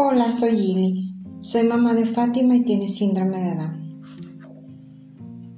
[0.00, 1.12] Hola, soy Gilly.
[1.40, 4.00] Soy mamá de Fátima y tiene síndrome de Down.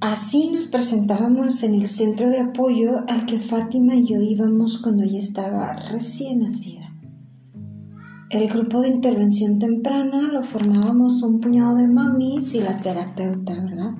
[0.01, 5.03] Así nos presentábamos en el centro de apoyo al que Fátima y yo íbamos cuando
[5.03, 6.91] ella estaba recién nacida.
[8.31, 13.93] El grupo de intervención temprana lo formábamos un puñado de mamis y la terapeuta, ¿verdad?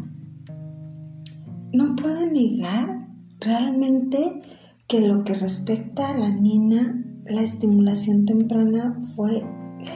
[1.75, 3.09] No puedo negar
[3.41, 4.41] realmente
[4.89, 9.45] que lo que respecta a la niña, la estimulación temprana fue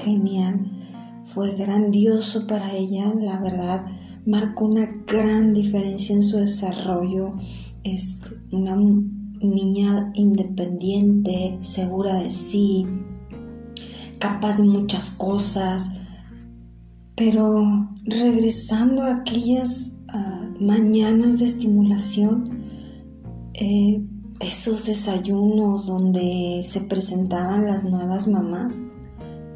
[0.05, 0.71] genial,
[1.35, 3.87] fue grandioso para ella, la verdad,
[4.27, 7.35] marcó una gran diferencia en su desarrollo,
[7.83, 8.21] es
[8.51, 12.87] una niña independiente, segura de sí,
[14.19, 15.93] capaz de muchas cosas,
[17.17, 22.59] pero regresando a aquellas ah, mañanas de estimulación,
[23.55, 24.05] eh,
[24.41, 28.93] esos desayunos donde se presentaban las nuevas mamás,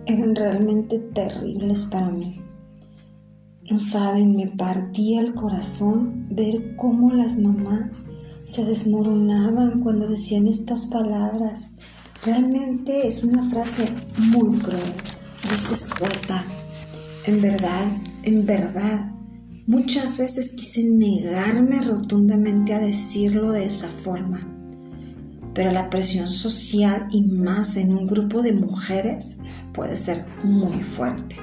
[0.09, 2.41] eran realmente terribles para mí.
[3.71, 8.05] No saben, me partía el corazón ver cómo las mamás
[8.45, 11.73] se desmoronaban cuando decían estas palabras.
[12.25, 13.85] Realmente es una frase
[14.33, 14.95] muy cruel,
[15.55, 16.43] escueta.
[17.27, 19.13] En verdad, en verdad,
[19.67, 24.49] muchas veces quise negarme rotundamente a decirlo de esa forma.
[25.53, 29.37] Pero la presión social y más en un grupo de mujeres
[29.79, 31.37] puede ser muy fuerte.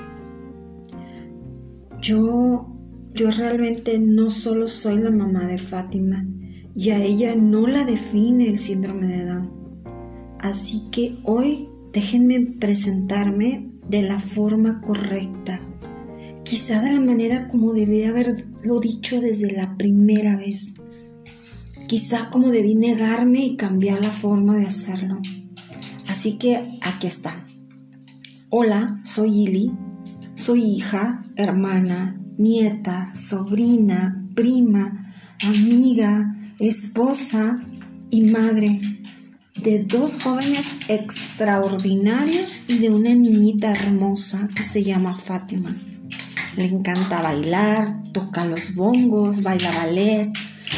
[2.02, 2.68] Yo,
[3.14, 6.28] yo realmente no solo soy la mamá de Fátima
[6.76, 9.52] y a ella no la define el síndrome de Down.
[10.38, 15.62] Así que hoy déjenme presentarme de la forma correcta,
[16.44, 20.74] quizá de la manera como debí haberlo dicho desde la primera vez,
[21.88, 25.22] quizá como debí negarme y cambiar la forma de hacerlo.
[26.10, 27.46] Así que aquí está.
[28.58, 29.72] Hola, soy Ili.
[30.34, 35.14] Soy hija, hermana, nieta, sobrina, prima,
[35.46, 37.62] amiga, esposa
[38.10, 38.80] y madre
[39.62, 45.76] de dos jóvenes extraordinarios y de una niñita hermosa que se llama Fátima.
[46.56, 50.32] Le encanta bailar, toca los bongos, baila ballet,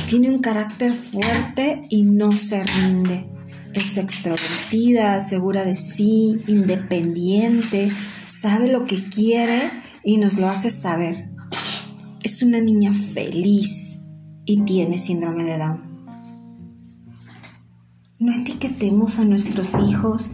[0.10, 3.37] tiene un carácter fuerte y no se rinde.
[3.74, 7.92] Es extrovertida, segura de sí, independiente,
[8.26, 9.70] sabe lo que quiere
[10.04, 11.30] y nos lo hace saber.
[12.24, 14.00] Es una niña feliz
[14.46, 15.82] y tiene síndrome de Down.
[18.20, 20.32] No etiquetemos a nuestros hijos,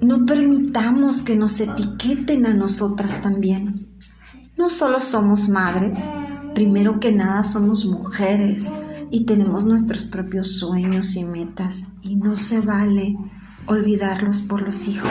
[0.00, 3.88] no permitamos que nos etiqueten a nosotras también.
[4.56, 5.98] No solo somos madres,
[6.54, 8.70] primero que nada somos mujeres,
[9.14, 13.16] y tenemos nuestros propios sueños y metas y no se vale
[13.64, 15.08] olvidarlos por los hijos.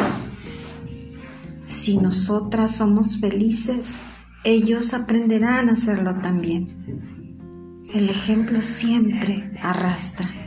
[1.66, 4.00] Si nosotras somos felices,
[4.44, 7.86] ellos aprenderán a hacerlo también.
[7.94, 10.43] El ejemplo siempre arrastra.